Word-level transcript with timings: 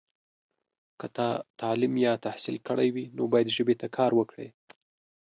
که 0.99 1.07
تا 1.15 1.29
تعلیم 1.59 1.93
یا 2.05 2.13
تحصیل 2.25 2.57
کړی 2.67 2.87
وي، 2.95 3.05
نو 3.15 3.23
باید 3.31 3.53
ژبې 3.55 3.75
ته 3.81 3.87
کار 3.97 4.11
وکړې. 4.15 4.47